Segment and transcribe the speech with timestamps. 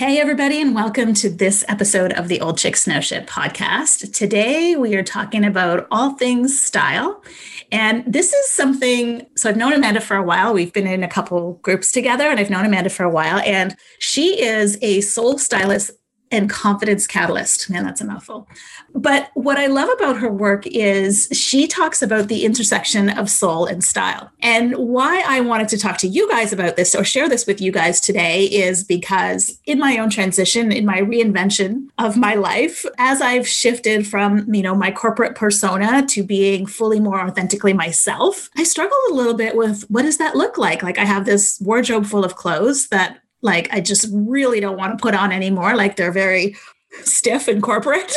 [0.00, 4.14] Hey, everybody, and welcome to this episode of the Old Chick Know Shit podcast.
[4.14, 7.22] Today, we are talking about all things style.
[7.70, 10.54] And this is something, so I've known Amanda for a while.
[10.54, 13.42] We've been in a couple groups together, and I've known Amanda for a while.
[13.44, 15.90] And she is a soul stylist
[16.30, 17.68] and confidence catalyst.
[17.68, 18.48] Man, that's a mouthful.
[18.94, 23.66] But what I love about her work is she talks about the intersection of soul
[23.66, 24.30] and style.
[24.40, 27.60] And why I wanted to talk to you guys about this or share this with
[27.60, 32.84] you guys today is because in my own transition, in my reinvention of my life,
[32.98, 38.50] as I've shifted from, you know, my corporate persona to being fully more authentically myself,
[38.56, 40.82] I struggle a little bit with what does that look like?
[40.82, 44.98] Like I have this wardrobe full of clothes that like I just really don't want
[44.98, 45.74] to put on anymore.
[45.76, 46.56] Like they're very
[47.04, 48.12] stiff and corporate.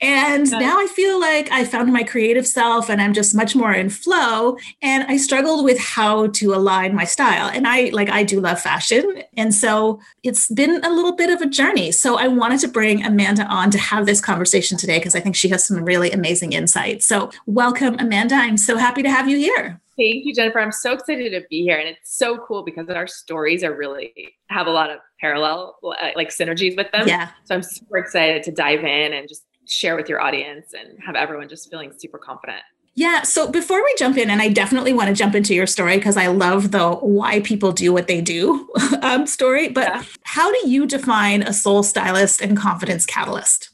[0.00, 3.72] And now I feel like I found my creative self and I'm just much more
[3.72, 4.56] in flow.
[4.82, 7.50] And I struggled with how to align my style.
[7.52, 9.22] And I like, I do love fashion.
[9.36, 11.92] And so it's been a little bit of a journey.
[11.92, 15.36] So I wanted to bring Amanda on to have this conversation today because I think
[15.36, 17.06] she has some really amazing insights.
[17.06, 18.34] So welcome, Amanda.
[18.34, 19.80] I'm so happy to have you here.
[19.96, 20.60] Thank you, Jennifer.
[20.60, 21.78] I'm so excited to be here.
[21.78, 26.10] And it's so cool because our stories are really have a lot of parallel, uh,
[26.14, 27.08] like synergies with them.
[27.08, 27.30] Yeah.
[27.44, 31.16] So I'm super excited to dive in and just share with your audience and have
[31.16, 32.60] everyone just feeling super confident.
[32.94, 33.22] Yeah.
[33.22, 36.16] So before we jump in, and I definitely want to jump into your story because
[36.16, 38.68] I love the why people do what they do
[39.02, 39.68] um, story.
[39.68, 40.02] But yeah.
[40.24, 43.70] how do you define a soul stylist and confidence catalyst?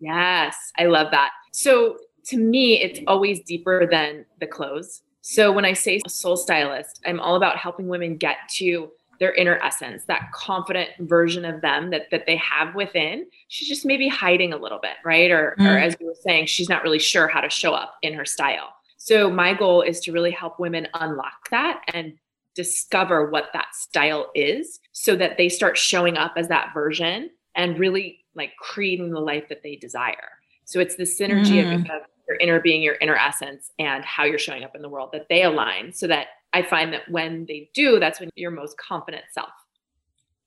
[0.00, 1.30] Yes, I love that.
[1.52, 1.96] So
[2.26, 5.02] to me, it's always deeper than the clothes.
[5.22, 9.34] So when I say a soul stylist, I'm all about helping women get to their
[9.34, 13.26] inner essence, that confident version of them that that they have within.
[13.48, 15.30] She's just maybe hiding a little bit, right?
[15.30, 15.66] Or mm.
[15.66, 18.24] or as you were saying, she's not really sure how to show up in her
[18.24, 18.72] style.
[18.96, 22.14] So my goal is to really help women unlock that and
[22.54, 27.78] discover what that style is so that they start showing up as that version and
[27.78, 30.30] really like creating the life that they desire.
[30.64, 31.74] So it's the synergy mm.
[31.74, 34.88] of, of your inner being, your inner essence, and how you're showing up in the
[34.88, 38.52] world that they align so that I find that when they do, that's when you're
[38.52, 39.50] most confident self.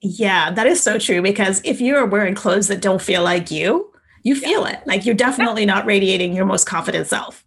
[0.02, 3.92] Yeah, that is so true because if you're wearing clothes that don't feel like you,
[4.24, 4.80] you feel yeah.
[4.80, 4.88] it.
[4.88, 7.46] Like you're definitely not radiating your most confident self.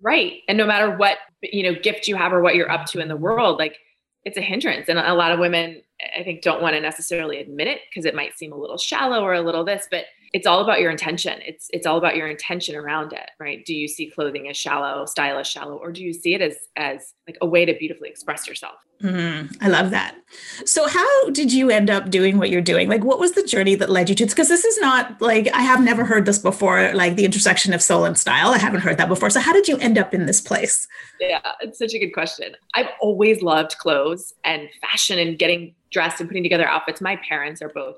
[0.00, 0.42] Right.
[0.48, 3.08] And no matter what, you know, gift you have or what you're up to in
[3.08, 3.76] the world, like
[4.24, 4.88] it's a hindrance.
[4.88, 5.82] And a lot of women,
[6.18, 9.22] I think, don't want to necessarily admit it because it might seem a little shallow
[9.22, 11.40] or a little this, but it's all about your intention.
[11.46, 13.64] It's it's all about your intention around it, right?
[13.64, 16.56] Do you see clothing as shallow, style stylish, shallow, or do you see it as
[16.76, 18.76] as like a way to beautifully express yourself?
[19.02, 20.16] Mm, I love that.
[20.64, 22.88] So, how did you end up doing what you're doing?
[22.88, 24.24] Like, what was the journey that led you to?
[24.24, 24.34] This?
[24.34, 26.92] Because this is not like I have never heard this before.
[26.92, 28.48] Like the intersection of soul and style.
[28.50, 29.30] I haven't heard that before.
[29.30, 30.88] So, how did you end up in this place?
[31.20, 32.56] Yeah, it's such a good question.
[32.74, 37.00] I've always loved clothes and fashion and getting dressed and putting together outfits.
[37.00, 37.96] My parents are both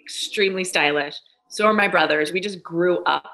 [0.00, 1.16] extremely stylish
[1.48, 2.32] so are my brothers.
[2.32, 3.24] We just grew up.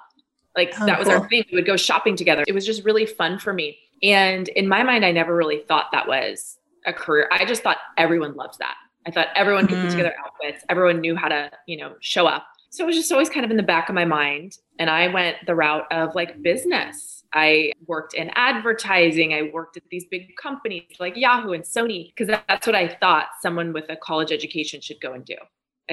[0.56, 1.18] Like oh, that was cool.
[1.18, 1.44] our thing.
[1.50, 2.44] We would go shopping together.
[2.46, 3.78] It was just really fun for me.
[4.02, 7.28] And in my mind, I never really thought that was a career.
[7.32, 8.74] I just thought everyone loved that.
[9.06, 9.82] I thought everyone could mm.
[9.82, 10.64] put together outfits.
[10.68, 12.46] Everyone knew how to, you know, show up.
[12.70, 14.58] So it was just always kind of in the back of my mind.
[14.78, 17.24] And I went the route of like business.
[17.34, 19.34] I worked in advertising.
[19.34, 23.28] I worked at these big companies like Yahoo and Sony because that's what I thought
[23.40, 25.36] someone with a college education should go and do.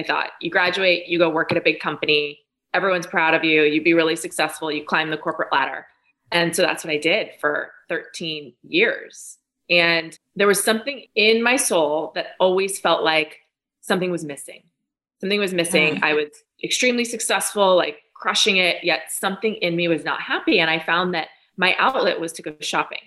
[0.00, 2.40] I thought you graduate, you go work at a big company,
[2.72, 5.86] everyone's proud of you, you'd be really successful, you climb the corporate ladder.
[6.32, 9.38] And so that's what I did for 13 years.
[9.68, 13.40] And there was something in my soul that always felt like
[13.80, 14.62] something was missing.
[15.20, 15.96] Something was missing.
[15.96, 16.02] Mm.
[16.02, 16.28] I was
[16.64, 20.60] extremely successful, like crushing it, yet something in me was not happy.
[20.60, 23.02] And I found that my outlet was to go shopping.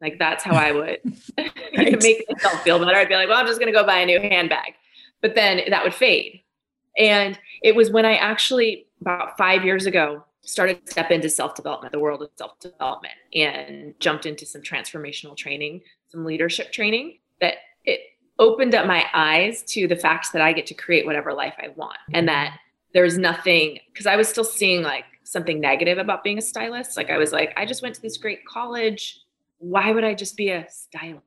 [0.00, 1.00] Like that's how I would
[1.74, 2.96] make myself feel better.
[2.96, 4.74] I'd be like, well, I'm just going to go buy a new handbag
[5.22, 6.42] but then that would fade.
[6.96, 11.54] And it was when I actually, about five years ago, started to step into self
[11.54, 17.18] development, the world of self development, and jumped into some transformational training, some leadership training
[17.40, 18.00] that it
[18.38, 21.68] opened up my eyes to the fact that I get to create whatever life I
[21.76, 22.58] want and that
[22.92, 26.96] there's nothing, because I was still seeing like something negative about being a stylist.
[26.96, 29.20] Like I was like, I just went to this great college.
[29.58, 31.22] Why would I just be a stylist?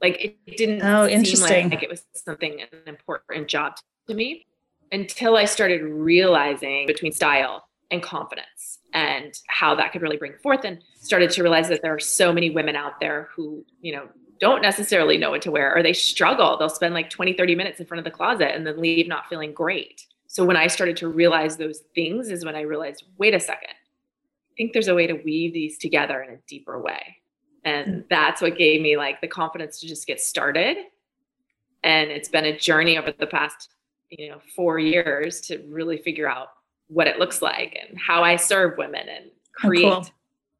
[0.00, 1.70] Like it didn't oh, interesting.
[1.70, 3.76] Like, like it was something an important job
[4.08, 4.46] to me
[4.92, 10.64] until I started realizing between style and confidence and how that could really bring forth
[10.64, 14.08] and started to realize that there are so many women out there who, you know,
[14.40, 16.56] don't necessarily know what to wear or they struggle.
[16.56, 19.28] They'll spend like 20, 30 minutes in front of the closet and then leave not
[19.28, 20.06] feeling great.
[20.26, 23.70] So when I started to realize those things is when I realized, wait a second,
[23.70, 27.16] I think there's a way to weave these together in a deeper way.
[27.64, 30.76] And that's what gave me like the confidence to just get started.
[31.82, 33.70] And it's been a journey over the past,
[34.10, 36.48] you know, four years to really figure out
[36.88, 39.84] what it looks like and how I serve women and create.
[39.86, 40.10] Oh, cool.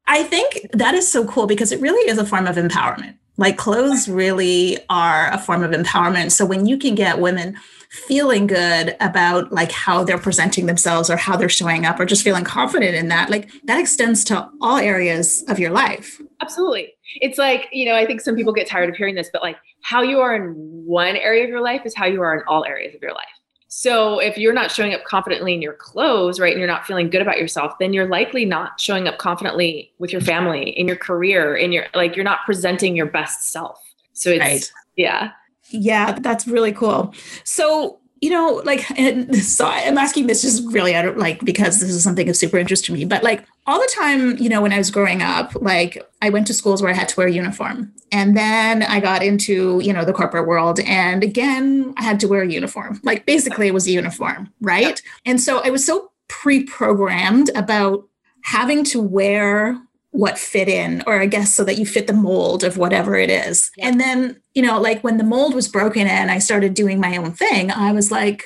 [0.07, 3.18] I think that is so cool because it really is a form of empowerment.
[3.39, 6.31] Like clothes really are a form of empowerment.
[6.31, 7.55] So when you can get women
[7.89, 12.21] feeling good about like how they're presenting themselves or how they're showing up or just
[12.21, 16.21] feeling confident in that, like that extends to all areas of your life.
[16.41, 16.93] Absolutely.
[17.21, 19.55] It's like, you know, I think some people get tired of hearing this, but like
[19.83, 20.51] how you are in
[20.85, 23.38] one area of your life is how you are in all areas of your life.
[23.71, 27.07] So if you're not showing up confidently in your clothes, right, and you're not feeling
[27.07, 30.97] good about yourself, then you're likely not showing up confidently with your family, in your
[30.97, 33.79] career, in your like you're not presenting your best self.
[34.13, 34.71] So it's right.
[34.95, 35.31] yeah.
[35.69, 37.13] Yeah, that's really cool.
[37.43, 41.79] So you know, like, and so I'm asking this just really out of like because
[41.79, 43.05] this is something of super interest to me.
[43.05, 46.47] But like all the time, you know, when I was growing up, like I went
[46.47, 49.93] to schools where I had to wear a uniform, and then I got into you
[49.93, 52.99] know the corporate world, and again I had to wear a uniform.
[53.03, 55.01] Like basically, it was a uniform, right?
[55.25, 58.07] And so I was so pre-programmed about
[58.43, 59.79] having to wear
[60.11, 63.29] what fit in or i guess so that you fit the mold of whatever it
[63.29, 63.71] is.
[63.77, 63.87] Yeah.
[63.87, 67.17] and then you know like when the mold was broken and i started doing my
[67.17, 68.45] own thing i was like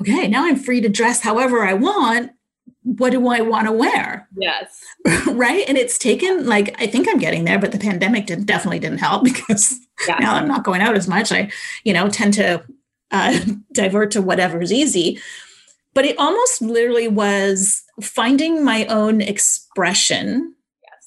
[0.00, 2.32] okay now i'm free to dress however i want.
[2.82, 4.28] What do i want to wear?
[4.36, 4.84] Yes.
[5.26, 5.64] Right?
[5.68, 8.98] And it's taken like i think i'm getting there but the pandemic did, definitely didn't
[8.98, 10.18] help because yeah.
[10.20, 11.32] now i'm not going out as much.
[11.32, 11.50] I
[11.84, 12.64] you know tend to
[13.10, 13.38] uh,
[13.72, 15.20] divert to whatever's easy.
[15.94, 20.54] But it almost literally was finding my own expression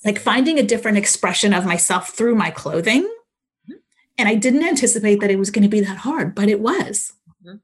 [0.03, 3.03] like finding a different expression of myself through my clothing.
[3.03, 3.74] Mm-hmm.
[4.18, 7.13] And I didn't anticipate that it was going to be that hard, but it was.
[7.45, 7.57] Mm-hmm.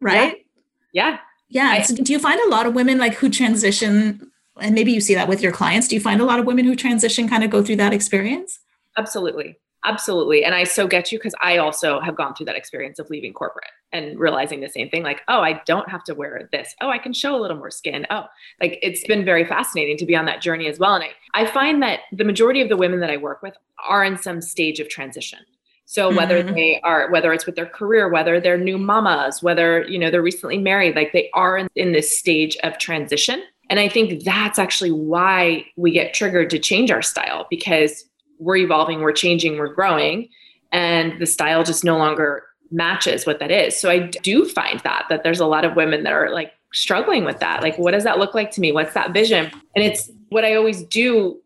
[0.00, 0.46] Right?
[0.92, 1.18] Yeah.
[1.48, 1.64] Yeah.
[1.64, 1.78] yeah.
[1.78, 4.30] I, so do you find a lot of women like who transition,
[4.60, 5.88] and maybe you see that with your clients?
[5.88, 8.58] Do you find a lot of women who transition kind of go through that experience?
[8.96, 9.58] Absolutely.
[9.84, 10.44] Absolutely.
[10.44, 13.32] And I so get you because I also have gone through that experience of leaving
[13.32, 16.74] corporate and realizing the same thing like, oh, I don't have to wear this.
[16.80, 18.06] Oh, I can show a little more skin.
[18.10, 18.26] Oh,
[18.60, 20.94] like it's been very fascinating to be on that journey as well.
[20.94, 23.54] And I, I find that the majority of the women that I work with
[23.88, 25.40] are in some stage of transition.
[25.86, 26.54] So whether mm-hmm.
[26.54, 30.22] they are, whether it's with their career, whether they're new mamas, whether, you know, they're
[30.22, 33.42] recently married, like they are in, in this stage of transition.
[33.70, 38.04] And I think that's actually why we get triggered to change our style because
[38.40, 40.28] we're evolving, we're changing, we're growing,
[40.72, 43.78] and the style just no longer matches what that is.
[43.78, 47.24] So I do find that that there's a lot of women that are like struggling
[47.24, 47.62] with that.
[47.62, 48.72] Like what does that look like to me?
[48.72, 49.50] What's that vision?
[49.74, 51.40] And it's what I always do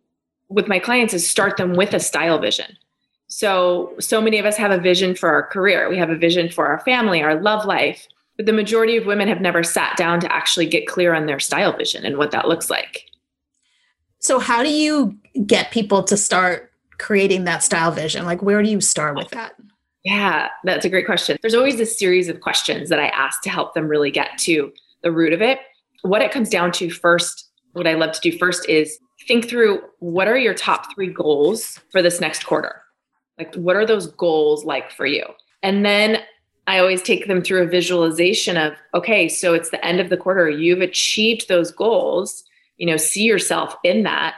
[0.48, 2.76] with my clients is start them with a style vision.
[3.28, 5.88] So so many of us have a vision for our career.
[5.88, 8.06] We have a vision for our family, our love life.
[8.36, 11.38] But the majority of women have never sat down to actually get clear on their
[11.38, 13.04] style vision and what that looks like.
[14.18, 16.72] So how do you get people to start
[17.04, 18.24] creating that style vision?
[18.24, 19.54] Like, where do you start with that?
[20.04, 21.36] Yeah, that's a great question.
[21.42, 24.72] There's always a series of questions that I ask to help them really get to
[25.02, 25.58] the root of it.
[26.00, 29.82] What it comes down to first, what I love to do first is think through
[29.98, 32.80] what are your top three goals for this next quarter?
[33.38, 35.24] Like, what are those goals like for you?
[35.62, 36.22] And then
[36.66, 40.16] I always take them through a visualization of, okay, so it's the end of the
[40.16, 40.48] quarter.
[40.48, 42.44] You've achieved those goals.
[42.78, 44.36] You know, see yourself in that.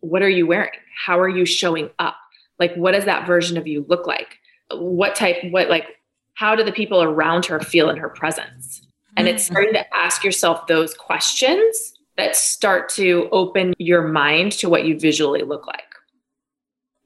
[0.00, 0.70] What are you wearing?
[0.94, 2.16] How are you showing up?
[2.58, 4.38] Like what does that version of you look like?
[4.70, 5.86] What type what like
[6.34, 8.86] how do the people around her feel in her presence?
[9.16, 9.52] And it's mm-hmm.
[9.52, 14.98] starting to ask yourself those questions that start to open your mind to what you
[14.98, 15.82] visually look like.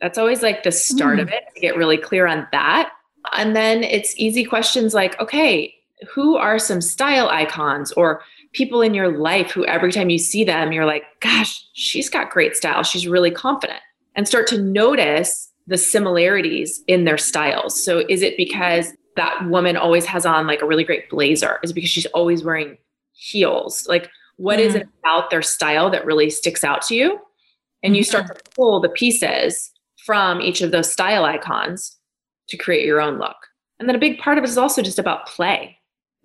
[0.00, 1.22] That's always like the start mm.
[1.22, 2.92] of it to get really clear on that.
[3.32, 5.76] And then it's easy questions like okay
[6.08, 7.92] who are some style icons?
[7.92, 8.22] or
[8.56, 12.30] people in your life who every time you see them, you're like, gosh, she's got
[12.30, 12.82] great style.
[12.82, 13.80] She's really confident.
[14.14, 17.84] And start to notice the similarities in their styles.
[17.84, 21.58] So is it because that woman always has on like a really great blazer?
[21.62, 22.78] Is it because she's always wearing
[23.12, 23.86] heels?
[23.88, 27.18] Like, what is it about their style that really sticks out to you?
[27.82, 28.36] And you start mm-hmm.
[28.36, 29.70] to pull the pieces
[30.04, 31.96] from each of those style icons
[32.48, 33.36] to create your own look.
[33.78, 35.75] And then a big part of it is also just about play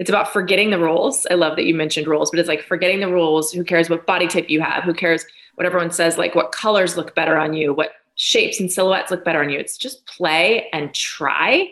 [0.01, 1.27] it's about forgetting the rules.
[1.29, 3.51] I love that you mentioned rules, but it's like forgetting the rules.
[3.51, 4.83] Who cares what body type you have?
[4.83, 8.71] Who cares what everyone says, like what colors look better on you, what shapes and
[8.71, 9.59] silhouettes look better on you.
[9.59, 11.67] It's just play and try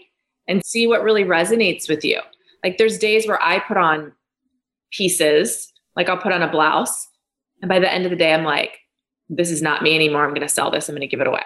[0.48, 2.22] and see what really resonates with you.
[2.64, 4.12] Like there's days where I put on
[4.92, 7.08] pieces, like I'll put on a blouse,
[7.64, 8.78] and by the end of the day, I'm like,
[9.28, 10.24] this is not me anymore.
[10.24, 10.88] I'm going to sell this.
[10.88, 11.46] I'm going to give it away.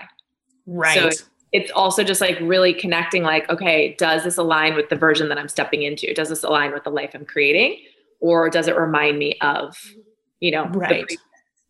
[0.65, 1.13] Right.
[1.13, 5.29] So it's also just like really connecting, like, okay, does this align with the version
[5.29, 6.11] that I'm stepping into?
[6.13, 7.77] Does this align with the life I'm creating?
[8.19, 9.77] Or does it remind me of,
[10.39, 11.05] you know, right.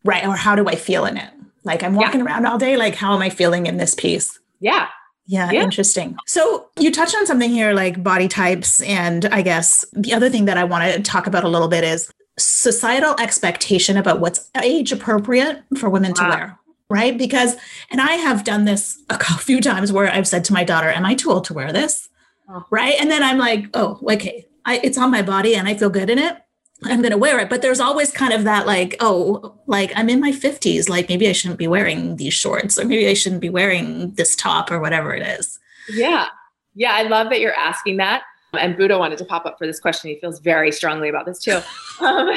[0.05, 0.25] Right.
[0.25, 1.29] Or how do I feel in it?
[1.65, 2.25] Like I'm walking yeah.
[2.25, 4.39] around all day, like, how am I feeling in this piece?
[4.59, 4.87] Yeah.
[5.25, 6.17] Yeah, yeah, interesting.
[6.27, 8.81] So you touched on something here like body types.
[8.81, 11.85] And I guess the other thing that I want to talk about a little bit
[11.85, 16.23] is societal expectation about what's age appropriate for women wow.
[16.23, 16.59] to wear.
[16.89, 17.17] Right.
[17.17, 17.55] Because,
[17.89, 21.05] and I have done this a few times where I've said to my daughter, Am
[21.05, 22.09] I too old to wear this?
[22.49, 22.63] Oh.
[22.69, 22.95] Right.
[22.99, 26.09] And then I'm like, Oh, okay, I, it's on my body and I feel good
[26.09, 26.37] in it.
[26.85, 27.49] I'm going to wear it.
[27.49, 30.89] But there's always kind of that like, oh, like I'm in my 50s.
[30.89, 34.35] Like maybe I shouldn't be wearing these shorts or maybe I shouldn't be wearing this
[34.35, 35.59] top or whatever it is.
[35.89, 36.27] Yeah.
[36.75, 36.91] Yeah.
[36.93, 38.23] I love that you're asking that.
[38.59, 40.11] And Buddha wanted to pop up for this question.
[40.11, 41.59] He feels very strongly about this too.
[42.01, 42.27] Um,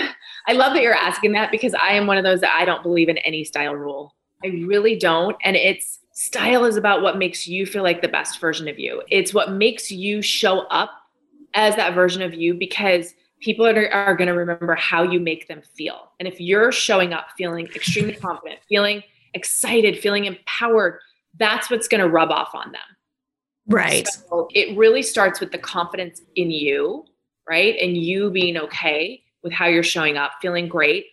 [0.47, 2.83] I love that you're asking that because I am one of those that I don't
[2.83, 4.15] believe in any style rule.
[4.45, 5.37] I really don't.
[5.43, 9.02] And it's style is about what makes you feel like the best version of you.
[9.11, 10.90] It's what makes you show up
[11.55, 15.49] as that version of you because people are, are going to remember how you make
[15.49, 16.12] them feel.
[16.19, 19.02] And if you're showing up feeling extremely confident, feeling
[19.35, 21.00] excited, feeling empowered,
[21.38, 22.81] that's what's going to rub off on them.
[23.69, 24.07] Right.
[24.07, 27.05] So it really starts with the confidence in you,
[27.49, 27.76] right?
[27.81, 31.07] And you being okay with how you're showing up, feeling great,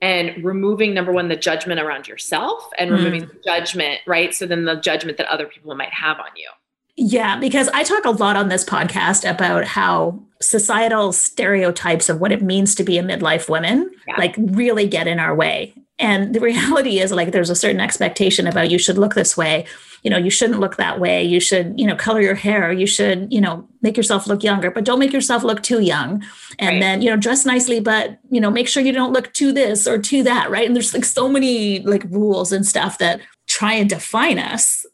[0.00, 3.32] and removing number one, the judgment around yourself and removing mm.
[3.32, 4.34] the judgment, right?
[4.34, 6.48] So then the judgment that other people might have on you.
[6.96, 12.32] Yeah, because I talk a lot on this podcast about how societal stereotypes of what
[12.32, 14.16] it means to be a midlife woman yeah.
[14.16, 15.74] like really get in our way.
[16.00, 19.66] And the reality is like there's a certain expectation about you should look this way,
[20.02, 22.86] you know, you shouldn't look that way, you should, you know, color your hair, you
[22.86, 26.24] should, you know, make yourself look younger, but don't make yourself look too young.
[26.58, 26.80] And right.
[26.80, 29.86] then, you know, dress nicely, but, you know, make sure you don't look too this
[29.86, 30.66] or too that, right?
[30.66, 34.86] And there's like so many like rules and stuff that try and define us.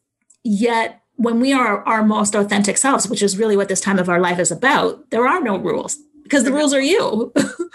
[0.42, 4.08] Yet when we are our most authentic selves, which is really what this time of
[4.08, 7.32] our life is about, there are no rules because the rules are you.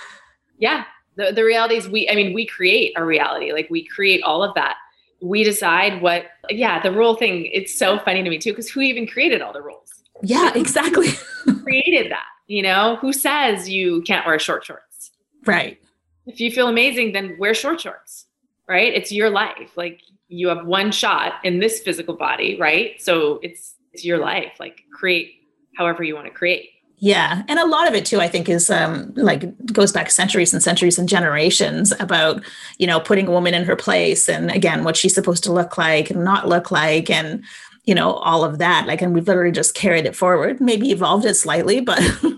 [0.58, 0.84] yeah.
[1.15, 3.51] The, the reality is we, I mean, we create our reality.
[3.51, 4.77] Like we create all of that.
[5.22, 8.82] We decide what, yeah, the rule thing, it's so funny to me too, because who
[8.82, 9.89] even created all the rules?
[10.24, 11.10] Yeah, exactly.
[11.63, 12.98] created that, you know?
[13.01, 15.12] Who says you can't wear short shorts?
[15.46, 15.80] Right.
[16.25, 18.25] If you feel amazing, then wear short shorts,
[18.68, 18.94] right?
[18.94, 19.72] It's your life.
[19.75, 23.01] Like you have one shot in this physical body, right?
[23.01, 24.53] So it's it's your life.
[24.60, 25.34] Like create
[25.75, 26.70] however you want to create.
[27.03, 29.43] Yeah, and a lot of it too, I think, is um, like
[29.74, 32.43] goes back centuries and centuries and generations about
[32.77, 35.79] you know putting a woman in her place, and again, what she's supposed to look
[35.79, 37.43] like and not look like, and
[37.86, 38.86] you know all of that.
[38.86, 42.31] Like, and we've literally just carried it forward, maybe evolved it slightly, but yeah.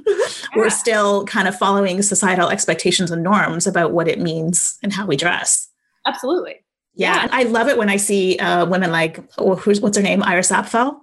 [0.56, 5.06] we're still kind of following societal expectations and norms about what it means and how
[5.06, 5.68] we dress.
[6.06, 6.64] Absolutely.
[6.96, 10.24] Yeah, I love it when I see uh, women like oh, who's what's her name,
[10.24, 11.02] Iris Apfel.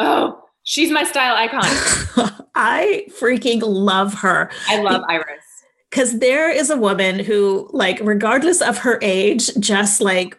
[0.00, 1.62] Oh, she's my style icon.
[2.54, 4.50] I freaking love her.
[4.68, 5.44] I love Iris
[5.90, 10.38] because there is a woman who, like, regardless of her age, just like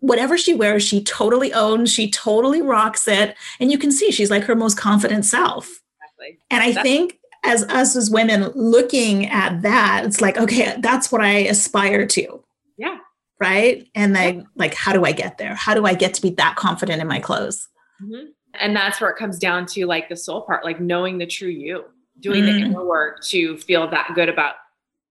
[0.00, 1.92] whatever she wears, she totally owns.
[1.92, 5.66] She totally rocks it, and you can see she's like her most confident self.
[5.66, 6.38] Exactly.
[6.50, 11.22] And I think as us as women looking at that, it's like, okay, that's what
[11.22, 12.44] I aspire to.
[12.76, 12.98] Yeah
[13.40, 16.30] right and then like how do i get there how do i get to be
[16.30, 17.66] that confident in my clothes
[18.00, 18.26] mm-hmm.
[18.54, 21.48] And that's where it comes down to like the soul part like knowing the true
[21.48, 21.84] you
[22.20, 22.60] doing mm-hmm.
[22.60, 24.56] the inner work to feel that good about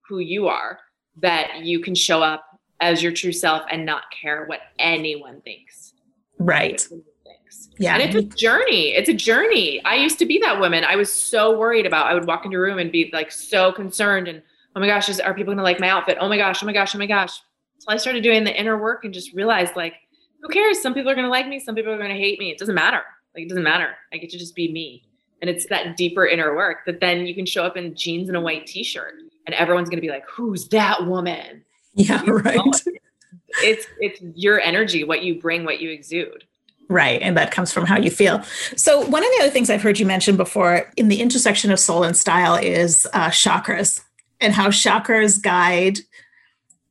[0.08, 0.80] who you are
[1.16, 2.44] that you can show up
[2.82, 5.94] as your true self and not care what anyone thinks
[6.40, 6.88] right
[7.78, 10.96] yeah and it's a journey it's a journey i used to be that woman i
[10.96, 14.28] was so worried about i would walk into a room and be like so concerned
[14.28, 14.42] and
[14.76, 16.74] oh my gosh is, are people gonna like my outfit oh my gosh oh my
[16.74, 17.42] gosh oh my gosh
[17.80, 19.96] so I started doing the inner work and just realized like,
[20.42, 20.82] who cares?
[20.82, 21.60] Some people are going to like me.
[21.60, 22.52] Some people are going to hate me.
[22.52, 23.02] It doesn't matter.
[23.40, 23.96] Like, it doesn't matter.
[24.14, 25.04] I get to just be me.
[25.42, 28.36] And it's that deeper inner work that then you can show up in jeans and
[28.36, 29.16] a white t-shirt
[29.46, 31.64] and everyone's going to be like, who's that woman?
[31.96, 32.60] Yeah, right.
[33.62, 36.46] It's, it's your energy, what you bring, what you exude.
[36.88, 37.20] Right.
[37.22, 38.44] And that comes from how you feel.
[38.78, 41.80] So, one of the other things I've heard you mention before in the intersection of
[41.80, 44.02] soul and style is uh, chakras
[44.40, 45.98] and how chakras guide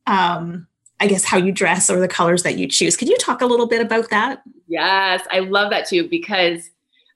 [0.05, 0.67] um,
[0.99, 2.97] I guess, how you dress or the colors that you choose.
[2.97, 4.41] Could you talk a little bit about that?
[4.69, 6.69] Yes, I love that too because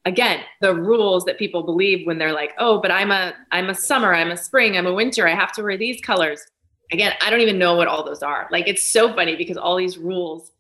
[0.05, 3.75] again, the rules that people believe when they're like, "Oh, but I'm a I'm a
[3.75, 6.43] summer, I'm a spring, I'm a winter, I have to wear these colors."
[6.91, 8.47] Again, I don't even know what all those are.
[8.51, 10.51] Like it's so funny because all these rules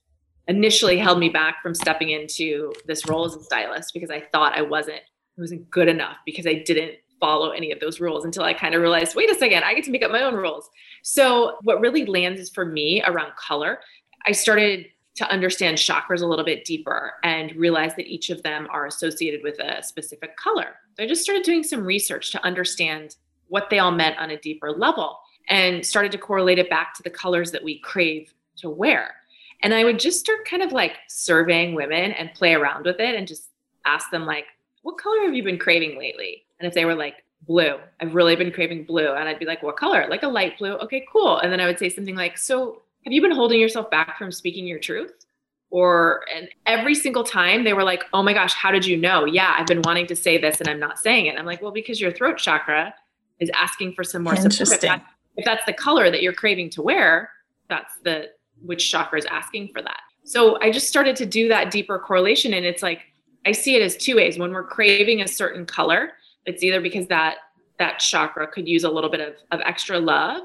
[0.47, 4.53] initially held me back from stepping into this role as a stylist because I thought
[4.57, 5.01] I wasn't
[5.37, 8.75] I wasn't good enough because I didn't follow any of those rules until I kind
[8.75, 10.69] of realized, wait a second, I get to make up my own rules.
[11.03, 13.79] So what really lands is for me around color.
[14.27, 18.67] I started to understand chakras a little bit deeper and realize that each of them
[18.71, 20.75] are associated with a specific color.
[20.97, 23.15] So I just started doing some research to understand
[23.47, 27.03] what they all meant on a deeper level and started to correlate it back to
[27.03, 29.15] the colors that we crave to wear.
[29.61, 33.15] And I would just start kind of like surveying women and play around with it
[33.15, 33.49] and just
[33.85, 34.45] ask them like,
[34.81, 36.43] what color have you been craving lately?
[36.59, 39.13] And if they were like, blue, I've really been craving blue.
[39.13, 40.07] And I'd be like, what color?
[40.09, 40.73] Like a light blue.
[40.75, 41.37] Okay, cool.
[41.39, 44.31] And then I would say something like, so have you been holding yourself back from
[44.31, 45.25] speaking your truth?
[45.69, 49.25] Or, and every single time they were like, oh my gosh, how did you know?
[49.25, 51.37] Yeah, I've been wanting to say this and I'm not saying it.
[51.37, 52.93] I'm like, well, because your throat chakra
[53.39, 54.65] is asking for some more Interesting.
[54.67, 54.83] support.
[54.83, 55.05] If, that,
[55.37, 57.31] if that's the color that you're craving to wear,
[57.69, 58.29] that's the
[58.61, 59.99] which chakra is asking for that.
[60.23, 62.53] So I just started to do that deeper correlation.
[62.53, 63.01] And it's like,
[63.45, 64.37] I see it as two ways.
[64.37, 66.11] When we're craving a certain color,
[66.45, 67.37] it's either because that
[67.79, 70.43] that chakra could use a little bit of, of extra love,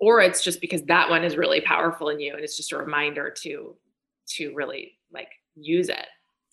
[0.00, 2.76] or it's just because that one is really powerful in you and it's just a
[2.76, 3.76] reminder to
[4.26, 6.06] to really like use it.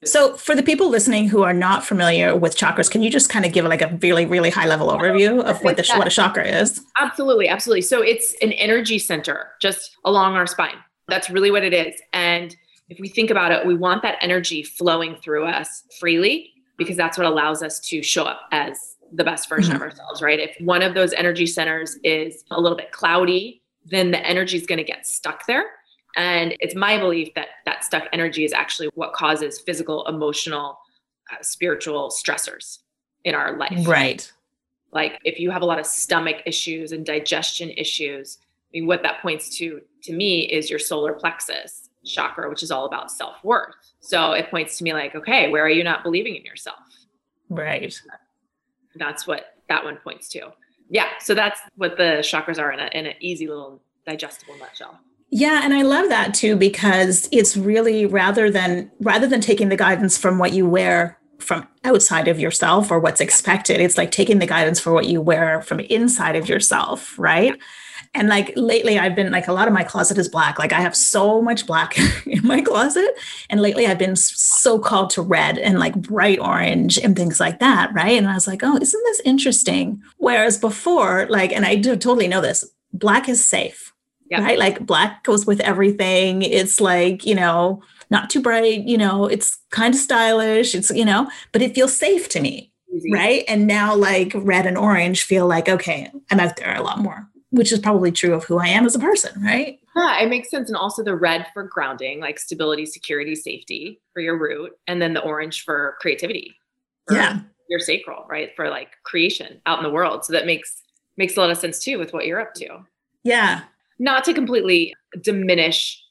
[0.06, 3.46] So, for the people listening who are not familiar with chakras, can you just kind
[3.46, 6.48] of give like a really, really high level overview of what the what a chakra
[6.48, 6.82] is?
[7.00, 7.82] Absolutely, absolutely.
[7.82, 10.75] So, it's an energy center just along our spine.
[11.08, 12.00] That's really what it is.
[12.13, 12.56] And
[12.89, 17.18] if we think about it, we want that energy flowing through us freely because that's
[17.18, 19.83] what allows us to show up as the best version mm-hmm.
[19.83, 20.39] of ourselves, right?
[20.39, 24.65] If one of those energy centers is a little bit cloudy, then the energy is
[24.65, 25.65] going to get stuck there
[26.17, 30.79] and it's my belief that that stuck energy is actually what causes physical, emotional,
[31.31, 32.79] uh, spiritual stressors
[33.23, 33.87] in our life.
[33.87, 34.29] Right.
[34.91, 39.03] Like if you have a lot of stomach issues and digestion issues, I mean, what
[39.03, 43.35] that points to to me is your solar plexus chakra, which is all about self
[43.43, 43.75] worth.
[43.99, 46.79] So it points to me like, okay, where are you not believing in yourself?
[47.50, 47.96] Right.
[48.98, 50.51] That's what that one points to.
[50.90, 51.07] Yeah.
[51.20, 55.00] So that's what the chakras are in, a, in an easy little digestible nutshell.
[55.29, 59.75] Yeah, and I love that too because it's really rather than rather than taking the
[59.75, 64.40] guidance from what you wear from outside of yourself or what's expected, it's like taking
[64.40, 67.60] the guidance for what you wear from inside of yourself, right?
[68.13, 70.59] And like lately, I've been like a lot of my closet is black.
[70.59, 73.17] Like I have so much black in my closet.
[73.50, 77.59] And lately, I've been so called to red and like bright orange and things like
[77.59, 77.93] that.
[77.93, 78.17] Right.
[78.17, 80.01] And I was like, oh, isn't this interesting?
[80.17, 83.93] Whereas before, like, and I do totally know this black is safe
[84.29, 84.41] Yep.
[84.41, 84.59] Right.
[84.59, 86.41] Like black goes with everything.
[86.41, 90.75] It's like, you know, not too bright, you know, it's kind of stylish.
[90.75, 92.72] It's, you know, but it feels safe to me.
[92.93, 93.11] Easy.
[93.11, 93.43] Right.
[93.48, 97.29] And now like red and orange feel like, okay, I'm out there a lot more,
[97.57, 99.41] which is probably true of who I am as a person.
[99.43, 99.79] Right.
[99.96, 100.70] Yeah, it makes sense.
[100.70, 104.74] And also the red for grounding, like stability, security, safety for your root.
[104.87, 106.55] And then the orange for creativity.
[107.07, 107.39] For yeah.
[107.70, 108.51] Your sacral, right?
[108.55, 110.24] For like creation out in the world.
[110.24, 110.83] So that makes
[111.17, 112.85] makes a lot of sense too with what you're up to.
[113.24, 113.63] Yeah
[114.00, 116.03] not to completely diminish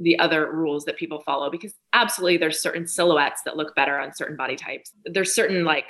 [0.00, 4.14] the other rules that people follow because absolutely there's certain silhouettes that look better on
[4.14, 5.86] certain body types there's certain like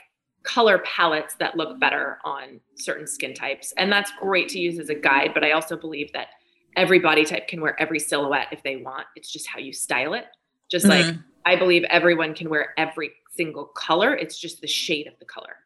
[0.49, 4.89] color palettes that look better on certain skin types and that's great to use as
[4.89, 6.29] a guide but i also believe that
[6.77, 10.15] every body type can wear every silhouette if they want it's just how you style
[10.15, 10.25] it
[10.71, 11.09] just mm-hmm.
[11.09, 15.25] like i believe everyone can wear every single color it's just the shade of the
[15.25, 15.57] color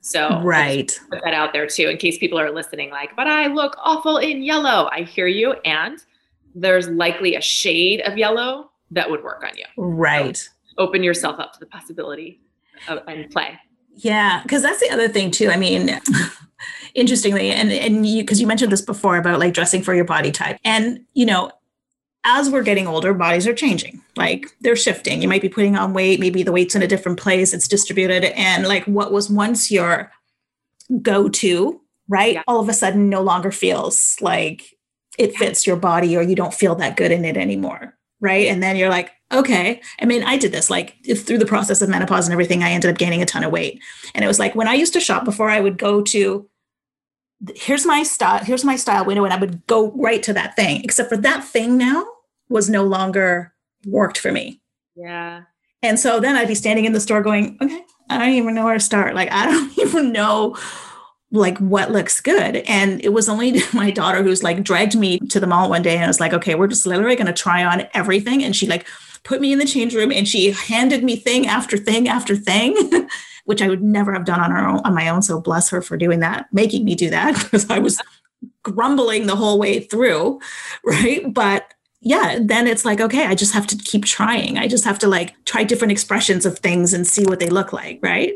[0.00, 2.90] so right, put that out there too, in case people are listening.
[2.90, 4.88] Like, but I look awful in yellow.
[4.92, 5.98] I hear you, and
[6.54, 9.64] there's likely a shade of yellow that would work on you.
[9.76, 10.36] Right.
[10.36, 12.40] So open yourself up to the possibility
[12.88, 13.58] of and play.
[13.98, 15.50] Yeah, because that's the other thing too.
[15.50, 16.00] I mean,
[16.94, 20.30] interestingly, and and you because you mentioned this before about like dressing for your body
[20.30, 21.50] type, and you know,
[22.24, 24.02] as we're getting older, bodies are changing.
[24.16, 25.22] Like they're shifting.
[25.22, 28.24] You might be putting on weight, maybe the weight's in a different place, it's distributed.
[28.38, 30.10] And like what was once your
[31.02, 32.34] go to, right?
[32.34, 32.42] Yeah.
[32.46, 34.76] All of a sudden no longer feels like
[35.18, 37.96] it fits your body or you don't feel that good in it anymore.
[38.20, 38.48] Right.
[38.48, 39.80] And then you're like, okay.
[40.00, 42.90] I mean, I did this like through the process of menopause and everything, I ended
[42.90, 43.82] up gaining a ton of weight.
[44.14, 46.48] And it was like when I used to shop before, I would go to
[47.54, 50.82] here's my style here's my style window and i would go right to that thing.
[50.84, 52.06] Except for that thing now
[52.48, 53.54] was no longer
[53.86, 54.60] worked for me.
[54.96, 55.42] Yeah.
[55.82, 58.64] And so then i'd be standing in the store going okay i don't even know
[58.64, 59.14] where to start.
[59.14, 60.56] Like i don't even know
[61.30, 62.56] like what looks good.
[62.56, 65.94] And it was only my daughter who's like dragged me to the mall one day
[65.94, 68.42] and i was like okay we're just literally going to try on everything.
[68.42, 68.86] And she like
[69.28, 72.74] put me in the change room and she handed me thing after thing after thing
[73.44, 75.22] which I would never have done on her own, on my own.
[75.22, 77.98] So bless her for doing that, making me do that because I was
[78.62, 80.40] grumbling the whole way through,
[80.84, 81.32] right?
[81.32, 84.58] But yeah, then it's like, okay, I just have to keep trying.
[84.58, 87.72] I just have to like try different expressions of things and see what they look
[87.72, 88.34] like, right?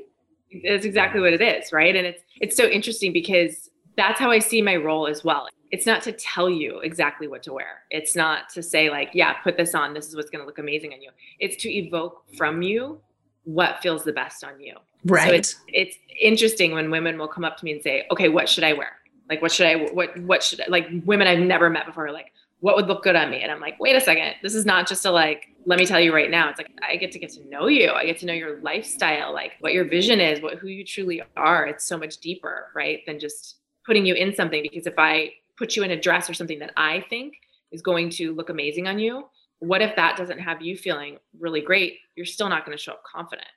[0.65, 1.95] That's exactly what it is, right?
[1.95, 5.47] And it's it's so interesting because that's how I see my role as well.
[5.73, 7.83] It's not to tell you exactly what to wear.
[7.91, 9.95] It's not to say like, yeah, put this on.
[9.95, 11.11] This is what's going to look amazing on you.
[11.41, 13.01] It's to evoke from you
[13.45, 14.77] what feels the best on you.
[15.05, 15.29] Right.
[15.29, 18.49] So it's, it's interesting when women will come up to me and say, okay, what
[18.49, 18.93] should I wear?
[19.29, 22.33] Like, what should I, what, what should I, like women I've never met before, like,
[22.61, 23.41] what would look good on me?
[23.43, 24.35] And I'm like, wait a second.
[24.41, 26.49] This is not just a like, let me tell you right now.
[26.49, 27.91] It's like I get to get to know you.
[27.91, 31.23] I get to know your lifestyle, like what your vision is, what who you truly
[31.37, 31.67] are.
[31.67, 33.01] It's so much deeper, right?
[33.05, 34.63] Than just putting you in something.
[34.63, 37.35] Because if I put you in a dress or something that I think
[37.71, 39.25] is going to look amazing on you,
[39.59, 41.99] what if that doesn't have you feeling really great?
[42.17, 43.49] You're still not going to show up confident.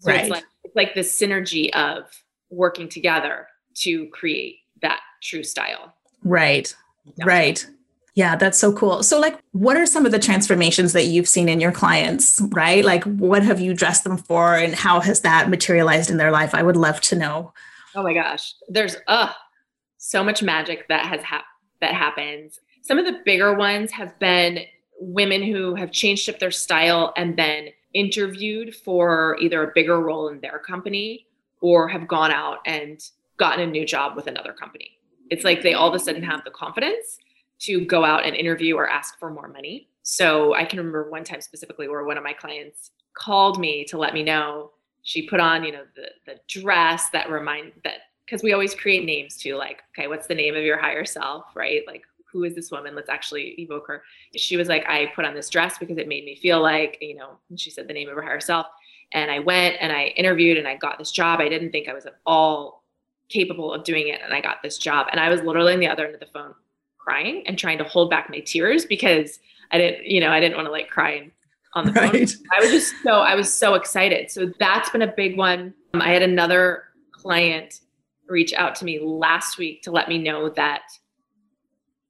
[0.00, 0.20] So right.
[0.20, 2.04] it's like it's like the synergy of
[2.50, 3.46] working together
[3.82, 5.94] to create that true style.
[6.24, 6.74] Right.
[7.16, 7.24] Yeah.
[7.26, 7.66] Right.
[8.14, 9.02] Yeah, that's so cool.
[9.02, 12.84] So, like, what are some of the transformations that you've seen in your clients, right?
[12.84, 16.54] Like, what have you dressed them for and how has that materialized in their life?
[16.54, 17.52] I would love to know.
[17.94, 18.54] Oh my gosh.
[18.68, 19.32] There's uh
[20.00, 21.44] so much magic that has hap-
[21.80, 22.58] that happens.
[22.82, 24.60] Some of the bigger ones have been
[24.98, 30.28] women who have changed up their style and then interviewed for either a bigger role
[30.28, 31.26] in their company
[31.60, 34.98] or have gone out and gotten a new job with another company.
[35.30, 37.18] It's like they all of a sudden have the confidence
[37.60, 39.88] to go out and interview or ask for more money.
[40.02, 43.98] So I can remember one time specifically where one of my clients called me to
[43.98, 44.70] let me know
[45.02, 49.04] she put on, you know, the the dress that remind that because we always create
[49.04, 51.82] names too, like, okay, what's the name of your higher self, right?
[51.86, 52.94] Like who is this woman?
[52.94, 54.04] Let's actually evoke her.
[54.36, 57.16] She was like, I put on this dress because it made me feel like, you
[57.16, 58.66] know, she said the name of her higher self.
[59.12, 61.40] And I went and I interviewed and I got this job.
[61.40, 62.84] I didn't think I was at all
[63.28, 64.20] capable of doing it.
[64.22, 65.08] And I got this job.
[65.10, 66.54] And I was literally on the other end of the phone
[66.98, 69.40] crying and trying to hold back my tears because
[69.72, 71.28] I didn't, you know, I didn't want to like cry
[71.72, 72.12] on the right.
[72.12, 72.46] phone.
[72.56, 74.30] I was just so I was so excited.
[74.30, 75.74] So that's been a big one.
[75.94, 77.80] Um, I had another client
[78.30, 80.82] reach out to me last week to let me know that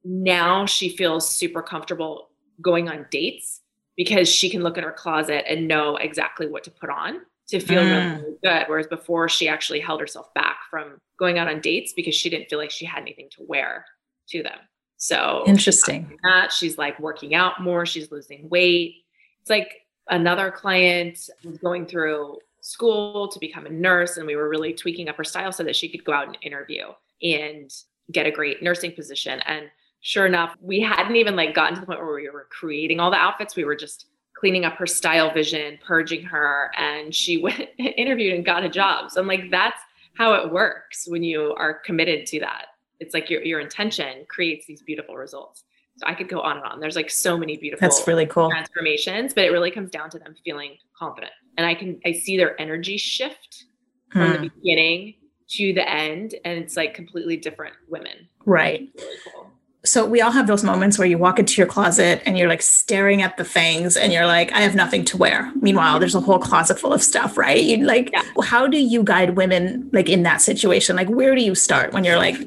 [0.03, 2.29] now she feels super comfortable
[2.61, 3.61] going on dates
[3.97, 7.59] because she can look in her closet and know exactly what to put on to
[7.59, 8.15] feel mm.
[8.15, 8.63] really good.
[8.67, 12.49] Whereas before she actually held herself back from going out on dates because she didn't
[12.49, 13.85] feel like she had anything to wear
[14.29, 14.57] to them.
[14.97, 16.17] So interesting.
[16.23, 18.95] That she's like working out more, she's losing weight.
[19.41, 24.49] It's like another client was going through school to become a nurse, and we were
[24.49, 26.85] really tweaking up her style so that she could go out and interview
[27.21, 27.71] and
[28.11, 29.39] get a great nursing position.
[29.41, 29.65] And
[30.01, 33.11] sure enough, we hadn't even like gotten to the point where we were creating all
[33.11, 33.55] the outfits.
[33.55, 38.45] We were just cleaning up her style vision, purging her, and she went interviewed and
[38.45, 39.11] got a job.
[39.11, 39.79] So I'm like, that's
[40.15, 42.67] how it works when you are committed to that
[43.01, 45.65] it's like your, your intention creates these beautiful results
[46.03, 46.79] i could go on and on.
[46.79, 48.49] There's like so many beautiful that's really cool.
[48.49, 51.33] transformations but it really comes down to them feeling confident.
[51.57, 53.65] And i can i see their energy shift
[54.11, 54.47] from the hmm.
[54.55, 55.15] beginning
[55.51, 58.27] to the end and it's like completely different women.
[58.45, 58.89] Right.
[58.95, 59.51] Really cool.
[59.83, 62.61] so we all have those moments where you walk into your closet and you're like
[62.61, 65.51] staring at the things and you're like i have nothing to wear.
[65.55, 67.61] Meanwhile there's a whole closet full of stuff right?
[67.61, 68.23] You like yeah.
[68.43, 70.95] how do you guide women like in that situation?
[70.95, 72.37] Like where do you start when you're like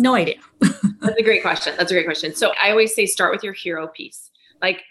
[0.00, 0.36] no idea.
[0.60, 1.74] That's a great question.
[1.76, 2.34] That's a great question.
[2.34, 4.30] So I always say start with your hero piece.
[4.62, 4.82] Like,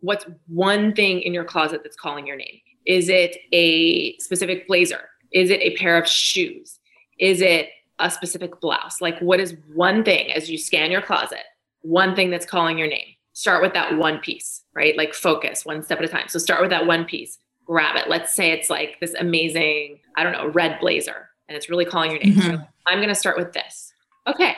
[0.00, 2.60] what's one thing in your closet that's calling your name?
[2.84, 5.08] Is it a specific blazer?
[5.32, 6.78] Is it a pair of shoes?
[7.18, 9.00] Is it a specific blouse?
[9.00, 11.44] Like, what is one thing as you scan your closet,
[11.82, 13.14] one thing that's calling your name?
[13.32, 14.96] Start with that one piece, right?
[14.96, 16.28] Like, focus one step at a time.
[16.28, 18.08] So, start with that one piece, grab it.
[18.08, 22.12] Let's say it's like this amazing, I don't know, red blazer, and it's really calling
[22.12, 22.34] your name.
[22.34, 22.56] Mm-hmm.
[22.56, 23.92] So I'm going to start with this
[24.26, 24.56] okay,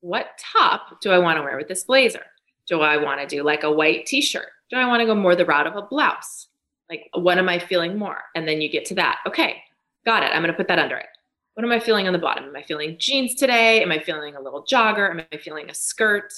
[0.00, 2.24] what top do I want to wear with this blazer?
[2.66, 4.48] Do I want to do like a white t shirt?
[4.70, 6.48] Do I want to go more the route of a blouse?
[6.90, 8.18] Like, what am I feeling more?
[8.34, 9.18] And then you get to that.
[9.26, 9.62] Okay,
[10.04, 10.26] got it.
[10.26, 11.06] I'm going to put that under it.
[11.54, 12.44] What am I feeling on the bottom?
[12.44, 13.82] Am I feeling jeans today?
[13.82, 15.10] Am I feeling a little jogger?
[15.10, 16.32] Am I feeling a skirt?